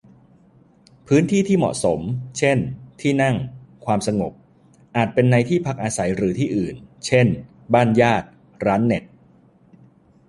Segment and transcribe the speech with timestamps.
[1.07, 1.99] พื้นที่ที่เหมาะสม
[2.37, 2.57] เช่น
[3.01, 3.35] ที่นั่ง
[3.85, 4.33] ความสงบ
[4.95, 6.75] อาจเป็นในที่พักอาศัยหรือที่อื่น
[7.07, 7.27] เช่น
[7.73, 8.27] บ้านญาติ
[8.65, 9.03] ร้านเน็ต